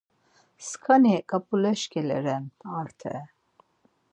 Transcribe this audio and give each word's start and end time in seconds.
“Skani 0.67 1.15
Ǩap̌ulaş 1.29 1.81
ǩele 1.91 2.17
ren 2.25 2.45
Arte!” 2.77 3.15